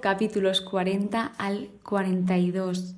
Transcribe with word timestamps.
Capítulos 0.00 0.60
40 0.60 1.32
al 1.38 1.70
42. 1.82 2.94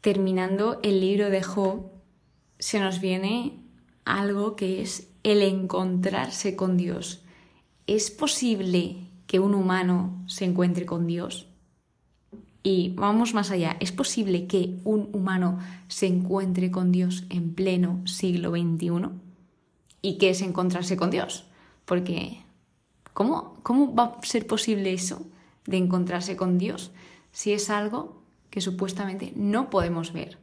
Terminando 0.00 0.80
el 0.82 1.00
libro 1.00 1.28
de 1.28 1.42
Job, 1.42 1.90
se 2.58 2.80
nos 2.80 3.00
viene 3.00 3.58
algo 4.04 4.56
que 4.56 4.80
es 4.80 5.08
el 5.22 5.42
encontrarse 5.42 6.56
con 6.56 6.76
Dios. 6.76 7.22
¿Es 7.86 8.10
posible 8.10 8.96
que 9.26 9.38
un 9.38 9.54
humano 9.54 10.24
se 10.26 10.46
encuentre 10.46 10.86
con 10.86 11.06
Dios? 11.06 11.46
Y 12.62 12.94
vamos 12.96 13.34
más 13.34 13.50
allá, 13.50 13.76
¿es 13.80 13.92
posible 13.92 14.46
que 14.46 14.78
un 14.84 15.10
humano 15.12 15.58
se 15.88 16.06
encuentre 16.06 16.70
con 16.70 16.90
Dios 16.90 17.24
en 17.28 17.54
pleno 17.54 18.06
siglo 18.06 18.50
XXI? 18.50 19.10
¿Y 20.00 20.18
qué 20.18 20.30
es 20.30 20.40
encontrarse 20.40 20.96
con 20.96 21.10
Dios? 21.10 21.44
Porque, 21.84 22.40
¿cómo, 23.12 23.58
cómo 23.62 23.94
va 23.94 24.18
a 24.18 24.26
ser 24.26 24.46
posible 24.46 24.92
eso 24.92 25.26
de 25.68 25.76
encontrarse 25.76 26.34
con 26.34 26.58
Dios 26.58 26.90
si 27.30 27.52
es 27.52 27.68
algo 27.70 28.22
que 28.50 28.62
supuestamente 28.62 29.32
no 29.36 29.70
podemos 29.70 30.12
ver? 30.12 30.38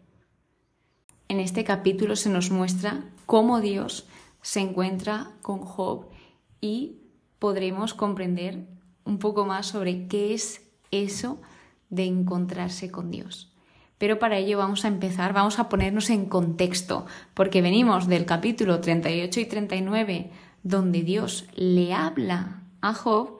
En 1.27 1.39
este 1.39 1.63
capítulo 1.63 2.15
se 2.15 2.29
nos 2.29 2.51
muestra 2.51 3.03
cómo 3.25 3.59
Dios 3.59 4.07
se 4.41 4.59
encuentra 4.59 5.31
con 5.41 5.59
Job 5.59 6.05
y 6.61 6.99
podremos 7.39 7.95
comprender 7.95 8.67
un 9.03 9.17
poco 9.17 9.45
más 9.45 9.65
sobre 9.65 10.07
qué 10.07 10.35
es 10.35 10.61
eso 10.91 11.41
de 11.89 12.05
encontrarse 12.05 12.91
con 12.91 13.09
Dios. 13.09 13.51
Pero 13.97 14.19
para 14.19 14.37
ello 14.37 14.59
vamos 14.59 14.85
a 14.85 14.89
empezar, 14.89 15.33
vamos 15.33 15.57
a 15.57 15.69
ponernos 15.69 16.11
en 16.11 16.27
contexto, 16.27 17.07
porque 17.33 17.63
venimos 17.63 18.07
del 18.07 18.25
capítulo 18.25 18.79
38 18.79 19.39
y 19.39 19.45
39, 19.45 20.31
donde 20.61 21.01
Dios 21.01 21.47
le 21.55 21.93
habla 21.93 22.61
a 22.81 22.93
Job, 22.93 23.39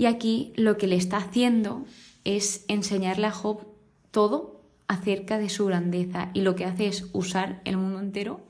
y 0.00 0.06
aquí 0.06 0.54
lo 0.56 0.78
que 0.78 0.86
le 0.86 0.96
está 0.96 1.18
haciendo 1.18 1.84
es 2.24 2.64
enseñarle 2.68 3.26
a 3.26 3.32
Job 3.32 3.66
todo 4.10 4.62
acerca 4.88 5.36
de 5.36 5.50
su 5.50 5.66
grandeza, 5.66 6.30
y 6.32 6.40
lo 6.40 6.56
que 6.56 6.64
hace 6.64 6.86
es 6.86 7.10
usar 7.12 7.60
el 7.66 7.76
mundo 7.76 8.00
entero 8.00 8.40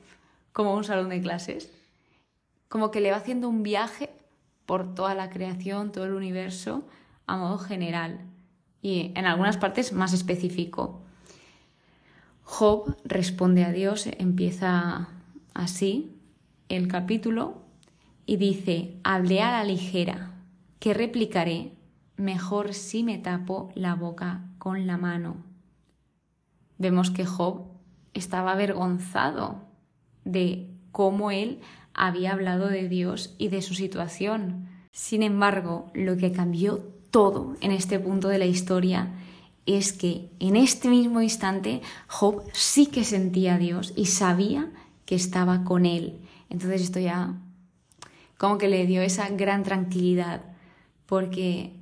como 0.53 0.73
un 0.73 0.85
salón 0.85 1.09
de 1.09 1.19
clases, 1.19 1.69
como 2.69 2.89
que 2.89 3.01
le 3.01 3.11
va 3.11 3.17
haciendo 3.17 3.49
un 3.49 3.63
viaje 3.63 4.11
por 4.65 4.95
toda 4.95 5.13
la 5.13 5.29
creación, 5.29 5.91
todo 5.91 6.05
el 6.05 6.13
universo, 6.13 6.87
a 7.27 7.35
modo 7.35 7.57
general 7.57 8.21
y 8.81 9.11
en 9.15 9.25
algunas 9.25 9.57
partes 9.57 9.91
más 9.91 10.13
específico. 10.13 11.01
Job 12.45 12.95
responde 13.03 13.65
a 13.65 13.73
Dios, 13.73 14.07
empieza 14.07 15.09
así 15.53 16.15
el 16.69 16.87
capítulo 16.87 17.61
y 18.25 18.37
dice, 18.37 18.95
hablé 19.03 19.41
a 19.41 19.51
la 19.51 19.65
ligera, 19.65 20.30
¿qué 20.81 20.95
replicaré? 20.95 21.77
Mejor 22.17 22.73
si 22.73 23.03
me 23.03 23.19
tapo 23.19 23.69
la 23.75 23.93
boca 23.93 24.49
con 24.57 24.87
la 24.87 24.97
mano. 24.97 25.37
Vemos 26.79 27.11
que 27.11 27.23
Job 27.23 27.67
estaba 28.15 28.53
avergonzado 28.53 29.61
de 30.25 30.71
cómo 30.91 31.29
él 31.29 31.59
había 31.93 32.33
hablado 32.33 32.67
de 32.67 32.89
Dios 32.89 33.35
y 33.37 33.49
de 33.49 33.61
su 33.61 33.75
situación. 33.75 34.69
Sin 34.91 35.21
embargo, 35.21 35.91
lo 35.93 36.17
que 36.17 36.31
cambió 36.31 36.79
todo 37.11 37.55
en 37.61 37.71
este 37.71 37.99
punto 37.99 38.29
de 38.29 38.39
la 38.39 38.47
historia 38.47 39.13
es 39.67 39.93
que 39.93 40.31
en 40.39 40.55
este 40.55 40.89
mismo 40.89 41.21
instante 41.21 41.83
Job 42.07 42.41
sí 42.53 42.87
que 42.87 43.03
sentía 43.03 43.53
a 43.53 43.59
Dios 43.59 43.93
y 43.95 44.07
sabía 44.07 44.71
que 45.05 45.13
estaba 45.13 45.63
con 45.63 45.85
él. 45.85 46.21
Entonces 46.49 46.81
esto 46.81 46.99
ya 46.99 47.35
como 48.39 48.57
que 48.57 48.67
le 48.67 48.87
dio 48.87 49.03
esa 49.03 49.29
gran 49.29 49.61
tranquilidad, 49.61 50.50
porque 51.11 51.73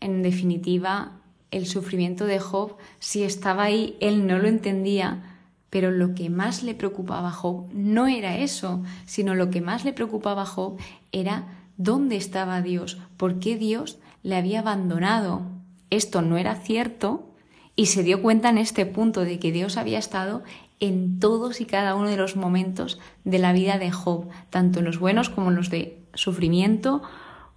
en 0.00 0.22
definitiva 0.22 1.12
el 1.50 1.66
sufrimiento 1.66 2.24
de 2.24 2.38
Job 2.38 2.76
si 2.98 3.24
estaba 3.24 3.64
ahí, 3.64 3.98
él 4.00 4.26
no 4.26 4.38
lo 4.38 4.48
entendía, 4.48 5.36
pero 5.68 5.90
lo 5.90 6.14
que 6.14 6.30
más 6.30 6.62
le 6.62 6.74
preocupaba 6.74 7.28
a 7.28 7.32
Job 7.32 7.66
no 7.74 8.06
era 8.06 8.38
eso, 8.38 8.82
sino 9.04 9.34
lo 9.34 9.50
que 9.50 9.60
más 9.60 9.84
le 9.84 9.92
preocupaba 9.92 10.42
a 10.42 10.46
Job 10.46 10.78
era 11.12 11.44
dónde 11.76 12.16
estaba 12.16 12.62
Dios, 12.62 12.96
por 13.18 13.38
qué 13.38 13.58
Dios 13.58 13.98
le 14.22 14.36
había 14.36 14.60
abandonado. 14.60 15.42
Esto 15.90 16.22
no 16.22 16.38
era 16.38 16.54
cierto 16.54 17.34
y 17.76 17.84
se 17.84 18.02
dio 18.02 18.22
cuenta 18.22 18.48
en 18.48 18.56
este 18.56 18.86
punto 18.86 19.26
de 19.26 19.38
que 19.38 19.52
Dios 19.52 19.76
había 19.76 19.98
estado 19.98 20.42
en 20.80 21.20
todos 21.20 21.60
y 21.60 21.66
cada 21.66 21.94
uno 21.94 22.08
de 22.08 22.16
los 22.16 22.34
momentos 22.34 22.98
de 23.24 23.40
la 23.40 23.52
vida 23.52 23.76
de 23.76 23.90
Job, 23.90 24.30
tanto 24.48 24.78
en 24.78 24.86
los 24.86 24.98
buenos 24.98 25.28
como 25.28 25.50
en 25.50 25.56
los 25.56 25.68
de 25.68 25.98
sufrimiento, 26.14 27.02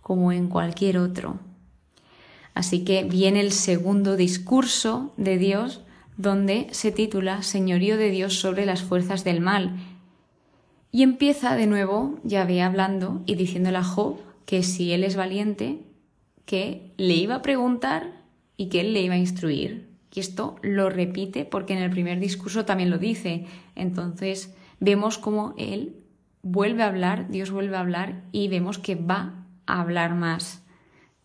como 0.04 0.32
en 0.32 0.50
cualquier 0.50 1.00
otro. 1.00 1.40
Así 2.54 2.84
que 2.84 3.04
viene 3.04 3.40
el 3.40 3.52
segundo 3.52 4.16
discurso 4.16 5.14
de 5.18 5.40
Dios 5.40 5.82
donde 6.18 6.68
se 6.72 6.92
titula 6.92 7.42
Señorío 7.42 7.98
de 7.98 8.12
Dios 8.12 8.40
sobre 8.40 8.68
las 8.68 8.84
fuerzas 8.84 9.24
del 9.24 9.42
mal. 9.42 9.78
Y 10.92 11.02
empieza 11.02 11.56
de 11.56 11.66
nuevo 11.66 12.20
Yahvé 12.24 12.62
hablando 12.62 13.24
y 13.26 13.34
diciéndole 13.34 13.78
a 13.78 13.84
Job 13.84 14.20
que 14.46 14.62
si 14.62 14.92
él 14.92 15.04
es 15.04 15.16
valiente, 15.16 15.80
que 16.46 16.92
le 16.98 17.16
iba 17.16 17.36
a 17.36 17.42
preguntar 17.42 18.22
y 18.58 18.68
que 18.68 18.82
él 18.82 18.94
le 18.94 19.02
iba 19.02 19.16
a 19.16 19.18
instruir. 19.18 19.90
Y 20.14 20.20
esto 20.20 20.58
lo 20.62 20.92
repite 20.92 21.46
porque 21.46 21.74
en 21.74 21.82
el 21.82 21.90
primer 21.90 22.20
discurso 22.20 22.66
también 22.66 22.92
lo 22.92 23.00
dice. 23.00 23.46
Entonces 23.74 24.54
vemos 24.80 25.18
cómo 25.18 25.56
él 25.58 26.04
vuelve 26.44 26.84
a 26.84 26.88
hablar, 26.88 27.30
Dios 27.30 27.50
vuelve 27.50 27.78
a 27.78 27.80
hablar 27.80 28.22
y 28.32 28.48
vemos 28.50 28.78
que 28.78 28.94
va 28.94 29.43
hablar 29.66 30.16
más 30.16 30.64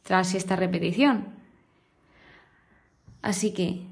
tras 0.02 0.34
esta 0.34 0.56
repetición. 0.56 1.26
Así 3.22 3.52
que 3.52 3.86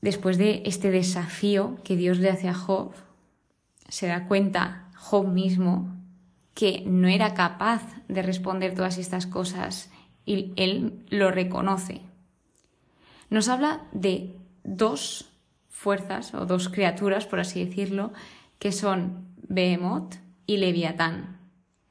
después 0.00 0.38
de 0.38 0.62
este 0.64 0.90
desafío 0.90 1.78
que 1.84 1.96
Dios 1.96 2.18
le 2.18 2.30
hace 2.30 2.48
a 2.48 2.54
Job, 2.54 2.92
se 3.88 4.06
da 4.06 4.26
cuenta 4.26 4.90
Job 4.96 5.28
mismo 5.28 5.94
que 6.54 6.82
no 6.86 7.08
era 7.08 7.34
capaz 7.34 7.82
de 8.08 8.22
responder 8.22 8.74
todas 8.74 8.98
estas 8.98 9.26
cosas 9.26 9.90
y 10.24 10.52
él 10.56 11.04
lo 11.10 11.30
reconoce. 11.30 12.00
Nos 13.28 13.48
habla 13.48 13.82
de 13.92 14.36
dos 14.64 15.30
fuerzas 15.68 16.34
o 16.34 16.46
dos 16.46 16.68
criaturas, 16.68 17.26
por 17.26 17.40
así 17.40 17.64
decirlo, 17.64 18.12
que 18.58 18.72
son 18.72 19.26
Behemoth 19.48 20.16
y 20.46 20.56
Leviatán. 20.56 21.38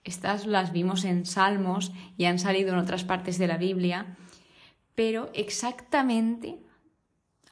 Estas 0.05 0.45
las 0.45 0.71
vimos 0.71 1.03
en 1.03 1.25
Salmos 1.25 1.91
y 2.15 2.25
han 2.25 2.39
salido 2.39 2.71
en 2.71 2.79
otras 2.79 3.03
partes 3.03 3.37
de 3.37 3.47
la 3.47 3.57
Biblia, 3.57 4.15
pero 4.93 5.29
exactamente 5.33 6.59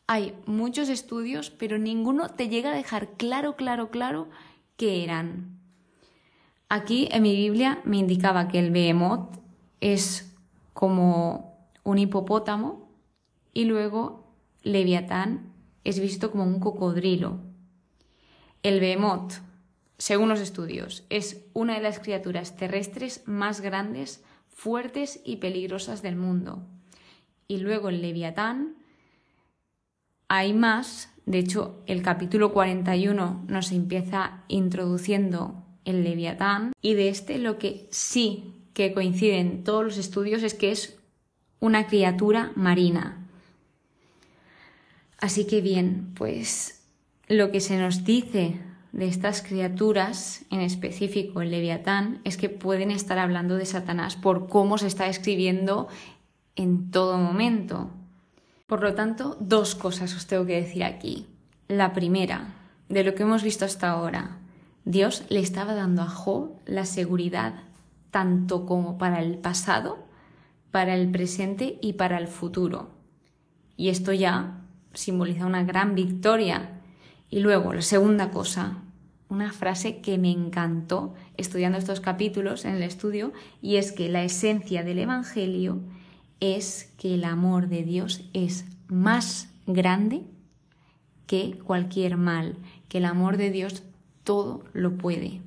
hay 0.07 0.35
muchos 0.45 0.87
estudios, 0.89 1.49
pero 1.49 1.77
ninguno 1.77 2.29
te 2.29 2.49
llega 2.49 2.71
a 2.71 2.75
dejar 2.75 3.09
claro, 3.17 3.55
claro, 3.55 3.89
claro 3.89 4.29
qué 4.77 5.03
eran. 5.03 5.59
Aquí 6.69 7.09
en 7.11 7.23
mi 7.23 7.35
Biblia 7.35 7.81
me 7.85 7.97
indicaba 7.97 8.47
que 8.47 8.59
el 8.59 8.71
behemoth 8.71 9.39
es 9.81 10.35
como 10.73 11.67
un 11.83 11.97
hipopótamo 11.97 12.89
y 13.53 13.65
luego 13.65 14.31
Leviatán 14.61 15.53
es 15.83 15.99
visto 15.99 16.31
como 16.31 16.43
un 16.43 16.59
cocodrilo. 16.59 17.39
El 18.61 18.79
behemoth, 18.79 19.33
según 20.03 20.27
los 20.27 20.41
estudios, 20.41 21.05
es 21.09 21.45
una 21.53 21.75
de 21.75 21.81
las 21.81 21.99
criaturas 21.99 22.57
terrestres 22.57 23.21
más 23.25 23.61
grandes, 23.61 24.21
fuertes 24.49 25.21
y 25.23 25.37
peligrosas 25.37 26.01
del 26.01 26.17
mundo. 26.17 26.61
Y 27.47 27.59
luego 27.59 27.87
el 27.87 28.01
Leviatán, 28.01 28.75
hay 30.27 30.51
más, 30.51 31.09
de 31.25 31.39
hecho 31.39 31.81
el 31.85 32.01
capítulo 32.01 32.51
41 32.51 33.45
nos 33.47 33.71
empieza 33.71 34.43
introduciendo 34.49 35.63
el 35.85 36.03
Leviatán 36.03 36.73
y 36.81 36.95
de 36.95 37.07
este 37.07 37.37
lo 37.37 37.57
que 37.57 37.87
sí 37.89 38.55
que 38.73 38.93
coinciden 38.93 39.63
todos 39.63 39.85
los 39.85 39.97
estudios 39.97 40.43
es 40.43 40.53
que 40.53 40.71
es 40.71 40.99
una 41.61 41.87
criatura 41.87 42.51
marina. 42.57 43.25
Así 45.21 45.47
que 45.47 45.61
bien, 45.61 46.11
pues 46.13 46.83
lo 47.29 47.51
que 47.51 47.61
se 47.61 47.77
nos 47.77 48.03
dice 48.03 48.59
de 48.93 49.07
estas 49.07 49.41
criaturas, 49.41 50.45
en 50.49 50.61
específico 50.61 51.41
el 51.41 51.51
leviatán, 51.51 52.21
es 52.23 52.37
que 52.37 52.47
pueden 52.47 52.91
estar 52.91 53.19
hablando 53.19 53.57
de 53.57 53.65
Satanás 53.65 54.15
por 54.15 54.47
cómo 54.47 54.77
se 54.77 54.87
está 54.87 55.07
escribiendo 55.07 55.87
en 56.55 56.91
todo 56.91 57.17
momento. 57.17 57.89
Por 58.67 58.81
lo 58.81 58.93
tanto, 58.93 59.35
dos 59.39 59.75
cosas 59.75 60.15
os 60.15 60.27
tengo 60.27 60.45
que 60.45 60.61
decir 60.61 60.83
aquí. 60.83 61.27
La 61.67 61.91
primera, 61.91 62.53
de 62.87 63.03
lo 63.03 63.15
que 63.15 63.23
hemos 63.23 63.43
visto 63.43 63.65
hasta 63.65 63.89
ahora, 63.89 64.37
Dios 64.85 65.25
le 65.29 65.39
estaba 65.39 65.73
dando 65.73 66.03
a 66.03 66.07
Job 66.07 66.51
la 66.65 66.85
seguridad 66.85 67.55
tanto 68.11 68.67
como 68.67 68.99
para 68.99 69.21
el 69.21 69.39
pasado, 69.39 70.05
para 70.69 70.93
el 70.93 71.09
presente 71.09 71.79
y 71.81 71.93
para 71.93 72.19
el 72.19 72.27
futuro. 72.27 72.91
Y 73.75 73.89
esto 73.89 74.13
ya 74.13 74.61
simboliza 74.93 75.47
una 75.47 75.63
gran 75.63 75.95
victoria. 75.95 76.81
Y 77.33 77.39
luego, 77.39 77.73
la 77.73 77.81
segunda 77.81 78.29
cosa, 78.29 78.77
una 79.27 79.51
frase 79.51 80.01
que 80.01 80.19
me 80.19 80.29
encantó 80.29 81.15
estudiando 81.35 81.79
estos 81.79 81.99
capítulos 81.99 82.63
en 82.63 82.75
el 82.75 82.83
estudio, 82.83 83.33
y 83.59 83.77
es 83.77 83.91
que 83.91 84.07
la 84.07 84.23
esencia 84.23 84.83
del 84.83 84.99
Evangelio 84.99 85.79
es 86.39 86.93
que 86.95 87.15
el 87.15 87.23
amor 87.23 87.69
de 87.69 87.81
Dios 87.81 88.21
es 88.33 88.65
más 88.87 89.49
grande 89.65 90.21
que 91.25 91.57
cualquier 91.57 92.17
mal, 92.17 92.55
que 92.87 92.99
el 92.99 93.05
amor 93.05 93.37
de 93.37 93.49
Dios 93.49 93.81
todo 94.23 94.63
lo 94.73 94.95
puede. 94.95 95.41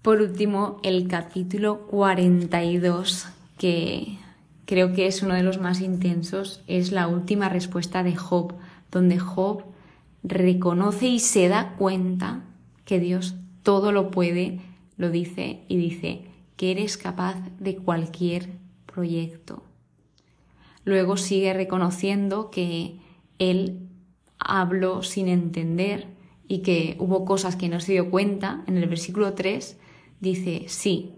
Por 0.00 0.20
último, 0.20 0.78
el 0.84 1.08
capítulo 1.08 1.88
42, 1.88 3.26
que 3.58 4.16
creo 4.64 4.92
que 4.92 5.08
es 5.08 5.24
uno 5.24 5.34
de 5.34 5.42
los 5.42 5.58
más 5.58 5.80
intensos, 5.80 6.62
es 6.68 6.92
la 6.92 7.08
última 7.08 7.48
respuesta 7.48 8.04
de 8.04 8.14
Job, 8.14 8.54
donde 8.90 9.18
Job 9.18 9.64
reconoce 10.22 11.06
y 11.06 11.18
se 11.20 11.48
da 11.48 11.74
cuenta 11.76 12.44
que 12.84 13.00
Dios 13.00 13.36
todo 13.62 13.92
lo 13.92 14.10
puede, 14.10 14.60
lo 14.96 15.10
dice 15.10 15.62
y 15.68 15.76
dice 15.76 16.24
que 16.56 16.72
eres 16.72 16.96
capaz 16.96 17.36
de 17.58 17.76
cualquier 17.76 18.50
proyecto. 18.86 19.62
Luego 20.84 21.16
sigue 21.16 21.54
reconociendo 21.54 22.50
que 22.50 22.96
él 23.38 23.88
habló 24.38 25.02
sin 25.02 25.28
entender 25.28 26.08
y 26.48 26.58
que 26.58 26.96
hubo 26.98 27.24
cosas 27.24 27.56
que 27.56 27.68
no 27.68 27.80
se 27.80 27.92
dio 27.92 28.10
cuenta. 28.10 28.64
En 28.66 28.76
el 28.76 28.88
versículo 28.88 29.34
3 29.34 29.78
dice, 30.20 30.64
sí, 30.68 31.12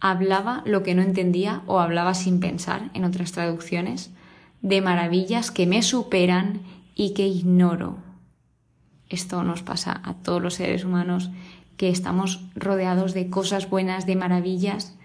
hablaba 0.00 0.62
lo 0.66 0.82
que 0.82 0.94
no 0.94 1.02
entendía 1.02 1.62
o 1.66 1.78
hablaba 1.78 2.14
sin 2.14 2.40
pensar, 2.40 2.90
en 2.94 3.04
otras 3.04 3.32
traducciones, 3.32 4.12
de 4.62 4.80
maravillas 4.80 5.50
que 5.50 5.66
me 5.66 5.82
superan 5.82 6.62
y 6.94 7.14
que 7.14 7.26
ignoro. 7.26 7.98
Esto 9.08 9.42
nos 9.42 9.62
pasa 9.62 10.00
a 10.04 10.14
todos 10.14 10.40
los 10.40 10.54
seres 10.54 10.84
humanos 10.84 11.30
que 11.76 11.90
estamos 11.90 12.44
rodeados 12.54 13.14
de 13.14 13.28
cosas 13.28 13.68
buenas, 13.68 14.06
de 14.06 14.16
maravillas, 14.16 14.96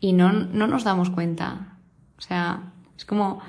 y 0.00 0.12
no, 0.12 0.32
no 0.32 0.66
nos 0.66 0.84
damos 0.84 1.10
cuenta. 1.10 1.78
O 2.18 2.20
sea, 2.20 2.72
es 2.96 3.04
como 3.04 3.40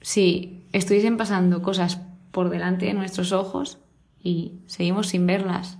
si 0.00 0.64
estuviesen 0.72 1.16
pasando 1.16 1.62
cosas 1.62 2.00
por 2.30 2.50
delante 2.50 2.86
de 2.86 2.94
nuestros 2.94 3.32
ojos 3.32 3.78
y 4.22 4.52
seguimos 4.66 5.08
sin 5.08 5.26
verlas. 5.26 5.78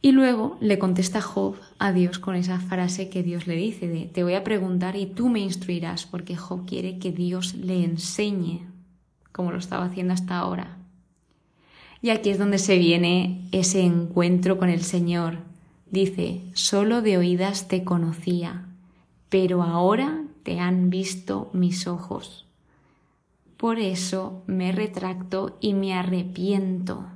Y 0.00 0.12
luego 0.12 0.56
le 0.60 0.78
contesta 0.78 1.20
Job 1.20 1.56
a 1.78 1.92
Dios 1.92 2.20
con 2.20 2.36
esa 2.36 2.60
frase 2.60 3.08
que 3.08 3.24
Dios 3.24 3.48
le 3.48 3.56
dice 3.56 3.88
de 3.88 4.06
te 4.06 4.22
voy 4.22 4.34
a 4.34 4.44
preguntar 4.44 4.94
y 4.94 5.06
tú 5.06 5.28
me 5.28 5.40
instruirás 5.40 6.06
porque 6.06 6.36
Job 6.36 6.66
quiere 6.66 6.98
que 7.00 7.10
Dios 7.10 7.54
le 7.54 7.84
enseñe 7.84 8.66
como 9.38 9.52
lo 9.52 9.58
estaba 9.58 9.84
haciendo 9.84 10.14
hasta 10.14 10.36
ahora. 10.36 10.78
Y 12.02 12.10
aquí 12.10 12.30
es 12.30 12.40
donde 12.40 12.58
se 12.58 12.76
viene 12.76 13.40
ese 13.52 13.82
encuentro 13.82 14.58
con 14.58 14.68
el 14.68 14.82
Señor. 14.82 15.38
Dice, 15.92 16.40
solo 16.54 17.02
de 17.02 17.18
oídas 17.18 17.68
te 17.68 17.84
conocía, 17.84 18.66
pero 19.28 19.62
ahora 19.62 20.24
te 20.42 20.58
han 20.58 20.90
visto 20.90 21.50
mis 21.52 21.86
ojos. 21.86 22.46
Por 23.56 23.78
eso 23.78 24.42
me 24.48 24.72
retracto 24.72 25.56
y 25.60 25.72
me 25.74 25.94
arrepiento. 25.94 27.06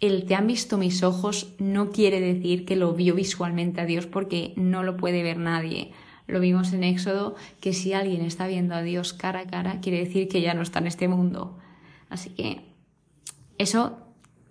El 0.00 0.24
te 0.24 0.36
han 0.36 0.46
visto 0.46 0.78
mis 0.78 1.02
ojos 1.02 1.52
no 1.58 1.90
quiere 1.90 2.18
decir 2.18 2.64
que 2.64 2.76
lo 2.76 2.94
vio 2.94 3.14
visualmente 3.14 3.82
a 3.82 3.84
Dios 3.84 4.06
porque 4.06 4.54
no 4.56 4.84
lo 4.84 4.96
puede 4.96 5.22
ver 5.22 5.36
nadie. 5.36 5.92
Lo 6.26 6.40
vimos 6.40 6.72
en 6.72 6.84
Éxodo 6.84 7.36
que 7.60 7.72
si 7.72 7.92
alguien 7.92 8.22
está 8.22 8.46
viendo 8.46 8.74
a 8.74 8.82
Dios 8.82 9.12
cara 9.12 9.40
a 9.40 9.46
cara 9.46 9.80
quiere 9.80 10.04
decir 10.04 10.28
que 10.28 10.40
ya 10.40 10.54
no 10.54 10.62
está 10.62 10.80
en 10.80 10.88
este 10.88 11.08
mundo. 11.08 11.58
Así 12.08 12.30
que 12.30 12.62
eso 13.58 13.98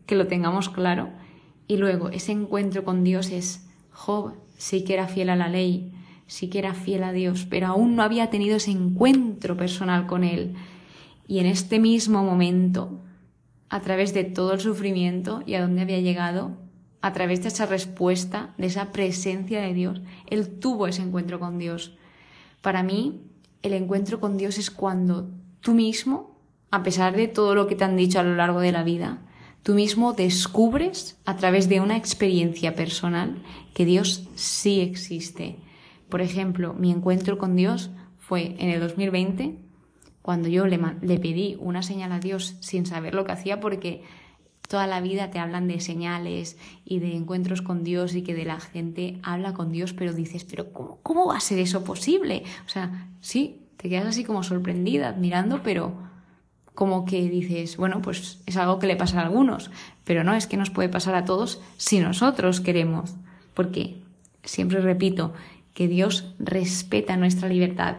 que 0.05 0.15
lo 0.15 0.27
tengamos 0.27 0.69
claro. 0.69 1.09
Y 1.67 1.77
luego 1.77 2.09
ese 2.09 2.31
encuentro 2.31 2.83
con 2.83 3.03
Dios 3.03 3.31
es 3.31 3.67
Job 3.91 4.33
sí 4.57 4.83
que 4.83 4.93
era 4.93 5.07
fiel 5.07 5.29
a 5.29 5.35
la 5.35 5.49
ley, 5.49 5.93
sí 6.27 6.49
que 6.49 6.59
era 6.59 6.73
fiel 6.73 7.03
a 7.03 7.11
Dios, 7.11 7.45
pero 7.49 7.67
aún 7.67 7.95
no 7.95 8.03
había 8.03 8.29
tenido 8.29 8.57
ese 8.57 8.71
encuentro 8.71 9.57
personal 9.57 10.07
con 10.07 10.23
Él. 10.23 10.55
Y 11.27 11.39
en 11.39 11.45
este 11.47 11.79
mismo 11.79 12.23
momento, 12.23 12.99
a 13.69 13.81
través 13.81 14.13
de 14.13 14.23
todo 14.23 14.53
el 14.53 14.59
sufrimiento 14.59 15.43
y 15.45 15.55
a 15.55 15.61
donde 15.61 15.81
había 15.81 15.99
llegado, 15.99 16.57
a 17.05 17.13
través 17.13 17.43
de 17.43 17.49
esa 17.49 17.67
respuesta, 17.67 18.55
de 18.57 18.65
esa 18.65 18.91
presencia 18.91 19.61
de 19.61 19.75
Dios, 19.75 20.01
Él 20.25 20.57
tuvo 20.57 20.87
ese 20.87 21.03
encuentro 21.03 21.39
con 21.39 21.59
Dios. 21.59 21.95
Para 22.63 22.81
mí, 22.81 23.21
el 23.61 23.73
encuentro 23.73 24.19
con 24.19 24.37
Dios 24.37 24.57
es 24.57 24.71
cuando 24.71 25.29
tú 25.59 25.75
mismo, 25.75 26.35
a 26.71 26.81
pesar 26.81 27.15
de 27.15 27.27
todo 27.27 27.53
lo 27.53 27.67
que 27.67 27.75
te 27.75 27.83
han 27.83 27.95
dicho 27.95 28.19
a 28.19 28.23
lo 28.23 28.35
largo 28.35 28.59
de 28.59 28.71
la 28.71 28.83
vida, 28.83 29.21
tú 29.61 29.75
mismo 29.75 30.13
descubres 30.13 31.21
a 31.25 31.35
través 31.37 31.69
de 31.69 31.79
una 31.79 31.95
experiencia 31.95 32.73
personal 32.73 33.43
que 33.75 33.85
Dios 33.85 34.27
sí 34.33 34.81
existe. 34.81 35.57
Por 36.09 36.21
ejemplo, 36.21 36.73
mi 36.73 36.89
encuentro 36.89 37.37
con 37.37 37.55
Dios 37.55 37.91
fue 38.17 38.55
en 38.57 38.71
el 38.71 38.79
2020 38.79 39.59
cuando 40.23 40.47
yo 40.47 40.65
le, 40.65 40.79
pedí 41.19 41.55
una 41.59 41.83
señal 41.83 42.13
a 42.13 42.19
Dios 42.19 42.57
sin 42.61 42.87
saber 42.87 43.13
lo 43.13 43.25
que 43.25 43.33
hacía 43.33 43.59
porque 43.59 44.01
toda 44.67 44.87
la 44.87 45.01
vida 45.01 45.31
te 45.31 45.39
hablan 45.39 45.67
de 45.67 45.79
señales 45.79 46.57
y 46.85 46.99
de 46.99 47.15
encuentros 47.15 47.61
con 47.61 47.83
Dios 47.83 48.15
y 48.15 48.21
que 48.21 48.33
de 48.33 48.45
la 48.45 48.59
gente 48.59 49.19
habla 49.23 49.53
con 49.53 49.71
Dios, 49.71 49.93
pero 49.93 50.13
dices, 50.13 50.43
pero 50.43 50.71
¿cómo, 50.71 51.27
va 51.27 51.37
a 51.37 51.41
ser 51.41 51.59
eso 51.59 51.83
posible? 51.83 52.43
O 52.65 52.69
sea, 52.69 53.07
sí, 53.21 53.61
te 53.77 53.89
quedas 53.89 54.07
así 54.07 54.23
como 54.23 54.43
sorprendida, 54.43 55.09
admirando, 55.09 55.61
pero 55.63 55.93
como 56.73 57.05
que 57.05 57.29
dices, 57.29 57.77
bueno, 57.77 58.01
pues 58.01 58.41
es 58.45 58.57
algo 58.57 58.79
que 58.79 58.87
le 58.87 58.95
pasa 58.95 59.19
a 59.19 59.23
algunos, 59.23 59.71
pero 60.03 60.23
no 60.23 60.33
es 60.33 60.47
que 60.47 60.57
nos 60.57 60.69
puede 60.69 60.89
pasar 60.89 61.15
a 61.15 61.25
todos 61.25 61.61
si 61.77 61.99
nosotros 61.99 62.59
queremos, 62.59 63.15
porque 63.53 64.01
siempre 64.43 64.81
repito 64.81 65.33
que 65.73 65.87
Dios 65.87 66.33
respeta 66.39 67.17
nuestra 67.17 67.49
libertad. 67.49 67.97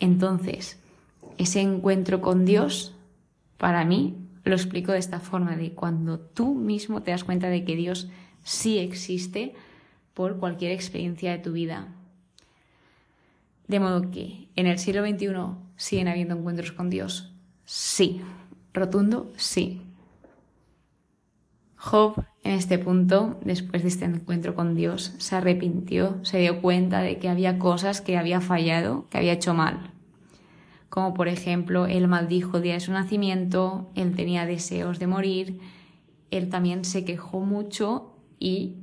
Entonces, 0.00 0.78
ese 1.38 1.60
encuentro 1.60 2.20
con 2.20 2.44
Dios, 2.44 2.94
para 3.58 3.84
mí, 3.84 4.14
lo 4.50 4.56
explico 4.56 4.92
de 4.92 4.98
esta 4.98 5.20
forma, 5.20 5.56
de 5.56 5.72
cuando 5.72 6.20
tú 6.20 6.54
mismo 6.54 7.02
te 7.02 7.10
das 7.10 7.24
cuenta 7.24 7.48
de 7.48 7.64
que 7.64 7.76
Dios 7.76 8.08
sí 8.42 8.78
existe 8.78 9.54
por 10.14 10.38
cualquier 10.38 10.72
experiencia 10.72 11.32
de 11.32 11.38
tu 11.38 11.52
vida. 11.52 11.88
De 13.66 13.80
modo 13.80 14.10
que 14.10 14.48
en 14.54 14.66
el 14.66 14.78
siglo 14.78 15.04
XXI 15.04 15.34
siguen 15.76 16.08
habiendo 16.08 16.36
encuentros 16.36 16.72
con 16.72 16.90
Dios. 16.90 17.32
Sí, 17.64 18.20
rotundo 18.72 19.32
sí. 19.36 19.82
Job, 21.76 22.24
en 22.44 22.52
este 22.52 22.78
punto, 22.78 23.38
después 23.44 23.82
de 23.82 23.88
este 23.88 24.04
encuentro 24.04 24.54
con 24.54 24.76
Dios, 24.76 25.14
se 25.18 25.36
arrepintió, 25.36 26.24
se 26.24 26.38
dio 26.38 26.62
cuenta 26.62 27.00
de 27.00 27.18
que 27.18 27.28
había 27.28 27.58
cosas 27.58 28.00
que 28.00 28.16
había 28.16 28.40
fallado, 28.40 29.06
que 29.10 29.18
había 29.18 29.32
hecho 29.32 29.54
mal 29.54 29.95
como 30.88 31.14
por 31.14 31.28
ejemplo 31.28 31.86
él 31.86 32.08
maldijo 32.08 32.56
el 32.56 32.62
día 32.62 32.74
de 32.74 32.80
su 32.80 32.92
nacimiento, 32.92 33.90
él 33.94 34.14
tenía 34.14 34.46
deseos 34.46 34.98
de 34.98 35.06
morir, 35.06 35.60
él 36.30 36.48
también 36.48 36.84
se 36.84 37.04
quejó 37.04 37.40
mucho 37.40 38.16
y 38.38 38.76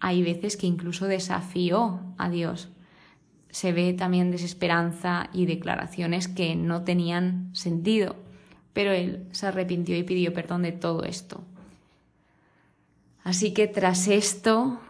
hay 0.00 0.22
veces 0.22 0.56
que 0.56 0.66
incluso 0.66 1.06
desafió 1.06 2.00
a 2.18 2.28
Dios. 2.28 2.70
Se 3.50 3.72
ve 3.72 3.92
también 3.92 4.30
desesperanza 4.30 5.28
y 5.32 5.46
declaraciones 5.46 6.26
que 6.26 6.56
no 6.56 6.82
tenían 6.82 7.50
sentido, 7.54 8.16
pero 8.72 8.92
él 8.92 9.28
se 9.32 9.46
arrepintió 9.46 9.96
y 9.96 10.02
pidió 10.02 10.32
perdón 10.32 10.62
de 10.62 10.72
todo 10.72 11.04
esto. 11.04 11.44
Así 13.22 13.52
que 13.54 13.68
tras 13.68 14.08
esto 14.08 14.80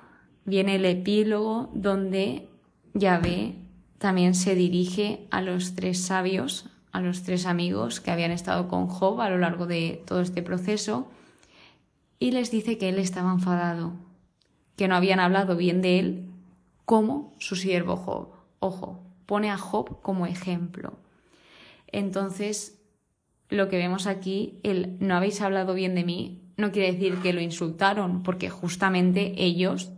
viene 0.45 0.77
el 0.77 0.85
epílogo 0.85 1.71
donde 1.75 2.49
Yahvé 2.95 3.57
también 4.03 4.35
se 4.35 4.57
dirige 4.57 5.29
a 5.31 5.41
los 5.43 5.77
tres 5.77 6.01
sabios, 6.05 6.67
a 6.91 7.01
los 7.01 7.23
tres 7.23 7.47
amigos 7.47 8.01
que 8.01 8.11
habían 8.11 8.33
estado 8.33 8.67
con 8.67 8.89
Job 8.89 9.21
a 9.21 9.31
lo 9.31 9.39
largo 9.39 9.69
de 9.69 10.03
todo 10.05 10.23
este 10.23 10.43
proceso 10.43 11.09
y 12.19 12.33
les 12.33 12.51
dice 12.51 12.79
que 12.79 12.89
él 12.89 12.99
estaba 12.99 13.31
enfadado, 13.31 13.93
que 14.75 14.89
no 14.89 14.97
habían 14.97 15.21
hablado 15.21 15.55
bien 15.55 15.83
de 15.83 16.01
él 16.01 16.25
como 16.85 17.33
su 17.39 17.55
siervo 17.55 17.95
Job. 17.95 18.31
Ojo, 18.59 18.99
pone 19.25 19.53
a 19.53 19.57
Job 19.57 20.03
como 20.03 20.27
ejemplo. 20.27 20.95
Entonces, 21.87 22.83
lo 23.51 23.69
que 23.69 23.77
vemos 23.77 24.09
aquí, 24.09 24.59
el 24.65 24.97
no 24.99 25.15
habéis 25.15 25.41
hablado 25.43 25.75
bien 25.75 25.95
de 25.95 26.03
mí, 26.03 26.43
no 26.57 26.73
quiere 26.73 26.91
decir 26.91 27.19
que 27.19 27.33
lo 27.33 27.41
insultaron, 27.41 28.25
porque 28.25 28.51
justamente 28.51 29.35
ellos 29.37 29.93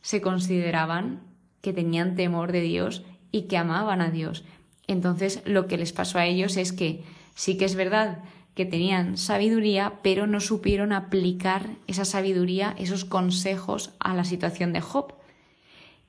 se 0.00 0.22
consideraban 0.22 1.20
que 1.60 1.74
tenían 1.74 2.14
temor 2.14 2.50
de 2.50 2.62
Dios 2.62 3.04
y 3.34 3.48
que 3.48 3.56
amaban 3.56 4.00
a 4.00 4.12
Dios. 4.12 4.44
Entonces 4.86 5.42
lo 5.44 5.66
que 5.66 5.76
les 5.76 5.92
pasó 5.92 6.20
a 6.20 6.24
ellos 6.24 6.56
es 6.56 6.72
que 6.72 7.02
sí 7.34 7.58
que 7.58 7.64
es 7.64 7.74
verdad 7.74 8.22
que 8.54 8.64
tenían 8.64 9.16
sabiduría, 9.16 9.94
pero 10.04 10.28
no 10.28 10.38
supieron 10.38 10.92
aplicar 10.92 11.70
esa 11.88 12.04
sabiduría, 12.04 12.76
esos 12.78 13.04
consejos 13.04 13.92
a 13.98 14.14
la 14.14 14.22
situación 14.22 14.72
de 14.72 14.80
Job. 14.80 15.14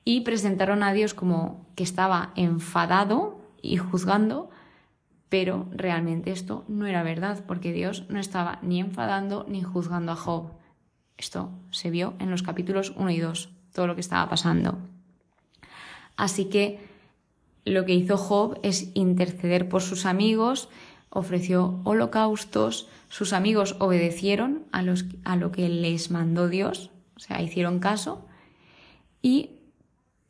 Y 0.04 0.20
presentaron 0.20 0.84
a 0.84 0.92
Dios 0.92 1.14
como 1.14 1.66
que 1.74 1.82
estaba 1.82 2.30
enfadado 2.36 3.40
y 3.60 3.78
juzgando, 3.78 4.48
pero 5.28 5.66
realmente 5.72 6.30
esto 6.30 6.64
no 6.68 6.86
era 6.86 7.02
verdad, 7.02 7.42
porque 7.44 7.72
Dios 7.72 8.04
no 8.08 8.20
estaba 8.20 8.60
ni 8.62 8.78
enfadando 8.78 9.44
ni 9.48 9.62
juzgando 9.62 10.12
a 10.12 10.16
Job. 10.16 10.52
Esto 11.18 11.50
se 11.72 11.90
vio 11.90 12.14
en 12.20 12.30
los 12.30 12.44
capítulos 12.44 12.92
1 12.96 13.10
y 13.10 13.18
2, 13.18 13.50
todo 13.72 13.88
lo 13.88 13.96
que 13.96 14.00
estaba 14.00 14.28
pasando. 14.28 14.78
Así 16.16 16.44
que 16.44 16.94
lo 17.66 17.84
que 17.84 17.94
hizo 17.94 18.16
Job 18.16 18.58
es 18.62 18.90
interceder 18.94 19.68
por 19.68 19.82
sus 19.82 20.06
amigos, 20.06 20.70
ofreció 21.10 21.80
holocaustos, 21.84 22.88
sus 23.08 23.32
amigos 23.32 23.76
obedecieron 23.80 24.64
a, 24.70 24.82
lo 24.82 25.52
que 25.52 25.68
les 25.68 26.10
mandó 26.10 26.48
Dios, 26.48 26.90
o 27.16 27.20
sea, 27.20 27.42
hicieron 27.42 27.80
caso, 27.80 28.24
y 29.20 29.50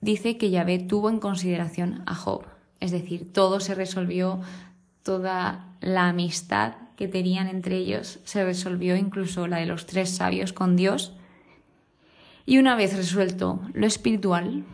dice 0.01 0.39
que 0.39 0.51
Yahvé 0.51 0.79
tuvo 0.79 1.11
en 1.11 1.21
consideración 1.21 2.03
a 2.07 2.15
Job. 2.15 2.45
Es 2.81 2.91
decir, 2.91 3.33
todo 3.33 3.61
se 3.61 3.75
resolvió, 3.75 4.41
toda 5.03 5.77
la 5.81 6.09
amistad 6.09 6.75
que 6.97 7.07
tenían 7.07 7.49
entre 7.49 7.77
ellos 7.77 8.19
se 8.25 8.45
resolvió, 8.45 8.97
incluso 8.97 9.47
la 9.47 9.59
de 9.59 9.67
los 9.67 9.85
tres 9.85 10.09
sabios 10.11 10.55
con 10.55 10.75
Dios. 10.75 11.13
Y 12.47 12.59
una 12.59 12.77
vez 12.77 12.97
resuelto 12.97 13.61
lo 13.75 13.87
espiritual, 13.87 14.65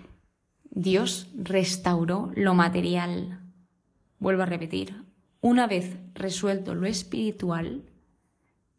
Dios 0.75 1.29
restauró 1.37 2.33
lo 2.35 2.55
material. 2.55 3.41
Vuelvo 4.19 4.43
a 4.43 4.47
repetir, 4.47 5.05
una 5.43 5.67
vez 5.67 5.97
resuelto 6.15 6.75
lo 6.75 6.87
espiritual, 6.87 7.83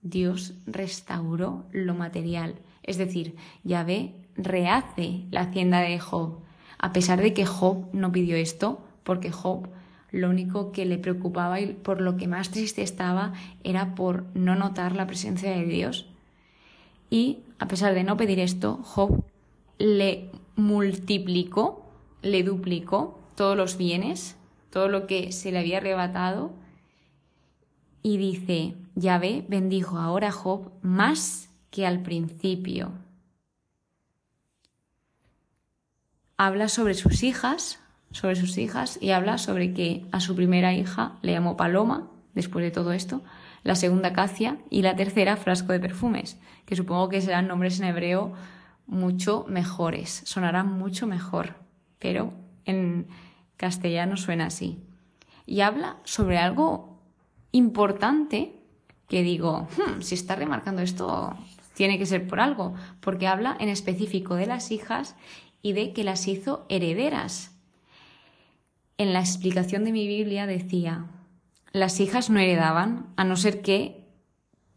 Dios 0.01 0.55
restauró 0.65 1.65
lo 1.71 1.93
material. 1.93 2.55
Es 2.81 2.97
decir, 2.97 3.35
Yahvé 3.63 4.15
rehace 4.35 5.25
la 5.29 5.41
hacienda 5.41 5.81
de 5.81 5.99
Job, 5.99 6.39
a 6.79 6.93
pesar 6.93 7.21
de 7.21 7.33
que 7.35 7.45
Job 7.45 7.87
no 7.93 8.11
pidió 8.11 8.37
esto, 8.37 8.83
porque 9.03 9.31
Job 9.31 9.69
lo 10.11 10.31
único 10.31 10.71
que 10.71 10.85
le 10.85 10.97
preocupaba 10.97 11.61
y 11.61 11.73
por 11.73 12.01
lo 12.01 12.17
que 12.17 12.27
más 12.27 12.49
triste 12.49 12.81
estaba 12.81 13.33
era 13.63 13.93
por 13.93 14.25
no 14.35 14.55
notar 14.55 14.95
la 14.95 15.05
presencia 15.05 15.51
de 15.51 15.65
Dios. 15.65 16.07
Y 17.11 17.43
a 17.59 17.67
pesar 17.67 17.93
de 17.93 18.03
no 18.03 18.17
pedir 18.17 18.39
esto, 18.39 18.79
Job 18.83 19.23
le 19.77 20.31
multiplicó, 20.55 21.82
le 22.23 22.43
duplicó 22.43 23.19
todos 23.35 23.55
los 23.55 23.77
bienes, 23.77 24.35
todo 24.71 24.87
lo 24.87 25.05
que 25.05 25.31
se 25.31 25.51
le 25.51 25.59
había 25.59 25.77
arrebatado. 25.77 26.51
Y 28.01 28.17
dice, 28.17 28.75
Yahvé 28.95 29.45
bendijo 29.47 29.97
ahora 29.97 30.29
a 30.29 30.31
Job 30.31 30.71
más 30.81 31.49
que 31.69 31.85
al 31.85 32.01
principio. 32.01 32.91
Habla 36.37 36.67
sobre 36.67 36.95
sus 36.95 37.23
hijas, 37.23 37.79
sobre 38.11 38.35
sus 38.35 38.57
hijas 38.57 38.97
y 39.01 39.11
habla 39.11 39.37
sobre 39.37 39.73
que 39.73 40.05
a 40.11 40.19
su 40.19 40.35
primera 40.35 40.73
hija 40.73 41.17
le 41.21 41.33
llamó 41.33 41.55
Paloma, 41.55 42.09
después 42.33 42.63
de 42.65 42.71
todo 42.71 42.93
esto, 42.93 43.21
la 43.63 43.75
segunda 43.75 44.13
Cacia 44.13 44.57
y 44.69 44.81
la 44.81 44.95
tercera 44.95 45.37
Frasco 45.37 45.71
de 45.71 45.79
Perfumes, 45.79 46.37
que 46.65 46.75
supongo 46.75 47.09
que 47.09 47.21
serán 47.21 47.47
nombres 47.47 47.79
en 47.79 47.85
hebreo 47.85 48.33
mucho 48.87 49.45
mejores, 49.47 50.23
sonarán 50.25 50.73
mucho 50.73 51.07
mejor, 51.07 51.62
pero 52.03 52.33
en 52.65 53.07
castellano 53.57 54.17
suena 54.17 54.47
así. 54.47 54.77
Y 55.47 55.61
habla 55.61 55.97
sobre 56.03 56.37
algo 56.37 56.99
importante 57.51 58.59
que 59.07 59.23
digo, 59.23 59.67
hmm, 59.77 60.01
si 60.01 60.13
está 60.13 60.35
remarcando 60.35 60.83
esto, 60.83 61.35
tiene 61.73 61.97
que 61.97 62.05
ser 62.05 62.27
por 62.27 62.39
algo, 62.39 62.75
porque 62.99 63.27
habla 63.27 63.57
en 63.59 63.69
específico 63.69 64.35
de 64.35 64.45
las 64.45 64.71
hijas 64.71 65.15
y 65.61 65.73
de 65.73 65.93
que 65.93 66.03
las 66.03 66.27
hizo 66.27 66.65
herederas 66.69 67.53
en 68.97 69.13
la 69.13 69.19
explicación 69.19 69.83
de 69.85 69.91
mi 69.91 70.07
Biblia 70.07 70.45
decía, 70.45 71.07
las 71.71 71.99
hijas 71.99 72.29
no 72.29 72.39
heredaban 72.39 73.07
a 73.15 73.23
no 73.23 73.35
ser 73.35 73.61
que 73.61 74.05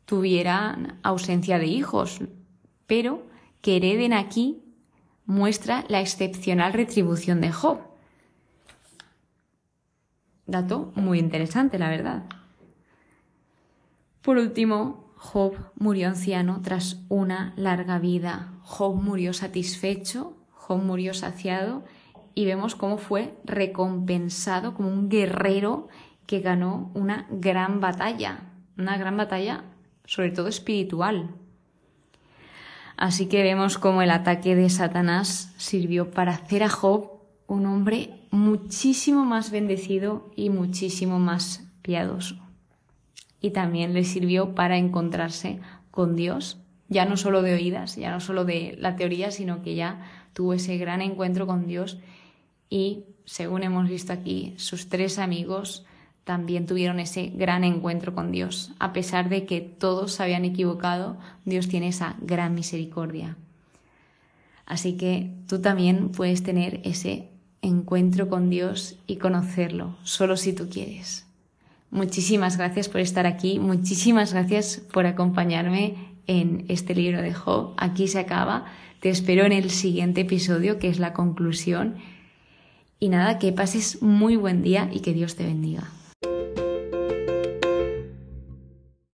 tuvieran 0.04 0.98
ausencia 1.02 1.58
de 1.58 1.66
hijos, 1.66 2.20
pero 2.86 3.26
que 3.60 3.76
hereden 3.76 4.12
aquí 4.12 4.62
muestra 5.26 5.84
la 5.88 6.00
excepcional 6.00 6.72
retribución 6.72 7.40
de 7.40 7.52
Job. 7.52 7.80
Dato 10.46 10.92
muy 10.94 11.18
interesante, 11.18 11.78
la 11.78 11.90
verdad. 11.90 12.24
Por 14.22 14.38
último, 14.38 15.12
Job 15.16 15.56
murió 15.76 16.08
anciano 16.08 16.60
tras 16.62 17.02
una 17.08 17.52
larga 17.56 17.98
vida. 17.98 18.52
Job 18.62 18.94
murió 18.94 19.32
satisfecho, 19.32 20.36
Job 20.52 20.82
murió 20.82 21.14
saciado 21.14 21.84
y 22.34 22.44
vemos 22.44 22.74
cómo 22.74 22.98
fue 22.98 23.36
recompensado 23.44 24.74
como 24.74 24.88
un 24.88 25.08
guerrero 25.08 25.88
que 26.26 26.40
ganó 26.40 26.90
una 26.94 27.26
gran 27.30 27.80
batalla, 27.80 28.50
una 28.76 28.96
gran 28.98 29.16
batalla 29.16 29.64
sobre 30.04 30.30
todo 30.30 30.48
espiritual. 30.48 31.34
Así 32.96 33.26
que 33.26 33.42
vemos 33.42 33.78
cómo 33.78 34.02
el 34.02 34.10
ataque 34.10 34.56
de 34.56 34.70
Satanás 34.70 35.52
sirvió 35.58 36.10
para 36.10 36.32
hacer 36.32 36.62
a 36.62 36.68
Job 36.68 37.10
un 37.46 37.66
hombre 37.66 38.26
muchísimo 38.30 39.24
más 39.24 39.50
bendecido 39.50 40.30
y 40.34 40.50
muchísimo 40.50 41.18
más 41.18 41.68
piadoso. 41.82 42.36
Y 43.40 43.50
también 43.50 43.92
le 43.92 44.04
sirvió 44.04 44.54
para 44.54 44.78
encontrarse 44.78 45.60
con 45.90 46.16
Dios, 46.16 46.58
ya 46.88 47.04
no 47.04 47.16
solo 47.16 47.42
de 47.42 47.54
oídas, 47.54 47.96
ya 47.96 48.10
no 48.10 48.20
solo 48.20 48.44
de 48.44 48.76
la 48.78 48.96
teoría, 48.96 49.30
sino 49.30 49.62
que 49.62 49.74
ya 49.74 50.00
tuvo 50.32 50.54
ese 50.54 50.76
gran 50.78 51.02
encuentro 51.02 51.46
con 51.46 51.66
Dios 51.66 51.98
y, 52.70 53.04
según 53.24 53.62
hemos 53.62 53.88
visto 53.88 54.12
aquí, 54.12 54.54
sus 54.56 54.88
tres 54.88 55.18
amigos 55.18 55.84
también 56.26 56.66
tuvieron 56.66 56.98
ese 56.98 57.28
gran 57.28 57.62
encuentro 57.62 58.12
con 58.12 58.32
Dios. 58.32 58.72
A 58.80 58.92
pesar 58.92 59.28
de 59.28 59.46
que 59.46 59.60
todos 59.60 60.14
se 60.14 60.24
habían 60.24 60.44
equivocado, 60.44 61.16
Dios 61.44 61.68
tiene 61.68 61.86
esa 61.86 62.16
gran 62.20 62.52
misericordia. 62.52 63.36
Así 64.66 64.96
que 64.96 65.30
tú 65.46 65.60
también 65.60 66.08
puedes 66.08 66.42
tener 66.42 66.80
ese 66.82 67.28
encuentro 67.62 68.28
con 68.28 68.50
Dios 68.50 68.98
y 69.06 69.18
conocerlo, 69.18 69.94
solo 70.02 70.36
si 70.36 70.52
tú 70.52 70.68
quieres. 70.68 71.26
Muchísimas 71.92 72.56
gracias 72.56 72.88
por 72.88 73.00
estar 73.00 73.24
aquí, 73.24 73.60
muchísimas 73.60 74.32
gracias 74.32 74.82
por 74.92 75.06
acompañarme 75.06 75.94
en 76.26 76.64
este 76.66 76.96
libro 76.96 77.22
de 77.22 77.34
Job. 77.34 77.74
Aquí 77.76 78.08
se 78.08 78.18
acaba. 78.18 78.64
Te 78.98 79.10
espero 79.10 79.44
en 79.44 79.52
el 79.52 79.70
siguiente 79.70 80.22
episodio, 80.22 80.80
que 80.80 80.88
es 80.88 80.98
la 80.98 81.12
conclusión 81.12 81.94
y 82.98 83.10
nada, 83.10 83.38
que 83.38 83.52
pases 83.52 84.02
muy 84.02 84.34
buen 84.34 84.62
día 84.62 84.90
y 84.92 84.98
que 84.98 85.12
Dios 85.12 85.36
te 85.36 85.44
bendiga. 85.44 85.88